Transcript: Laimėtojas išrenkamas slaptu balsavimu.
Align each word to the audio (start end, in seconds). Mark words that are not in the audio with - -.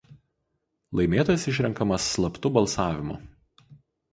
Laimėtojas 0.99 1.45
išrenkamas 1.51 2.07
slaptu 2.15 2.53
balsavimu. 2.57 3.19